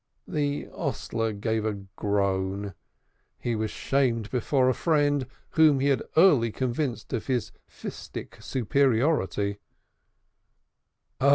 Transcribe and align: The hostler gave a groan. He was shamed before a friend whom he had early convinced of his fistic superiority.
The 0.27 0.65
hostler 0.75 1.31
gave 1.31 1.63
a 1.63 1.73
groan. 1.95 2.73
He 3.37 3.55
was 3.55 3.69
shamed 3.69 4.31
before 4.31 4.67
a 4.67 4.73
friend 4.73 5.27
whom 5.51 5.79
he 5.79 5.89
had 5.89 6.01
early 6.17 6.51
convinced 6.51 7.13
of 7.13 7.27
his 7.27 7.51
fistic 7.69 8.41
superiority. 8.41 9.59